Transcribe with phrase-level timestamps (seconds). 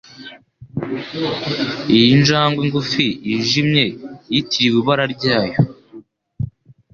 [1.97, 3.83] Iyi njangwe ngufi "yijimye"
[4.33, 5.57] yitiriwe ibara ryayo,